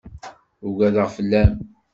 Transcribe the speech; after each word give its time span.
Ugadeɣ 0.67 1.07
fell-am. 1.15 1.53